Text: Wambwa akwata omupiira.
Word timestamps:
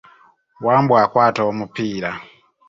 Wambwa 0.65 0.95
akwata 1.05 1.41
omupiira. 1.51 2.11